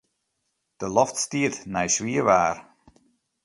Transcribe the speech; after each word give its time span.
De 0.79 0.87
loft 0.95 1.17
stiet 1.23 1.55
nei 1.73 1.89
swier 1.95 2.23
waar. 2.29 2.57